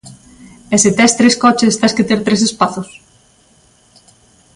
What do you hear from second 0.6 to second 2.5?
E se tes tres coches, tes que ter tres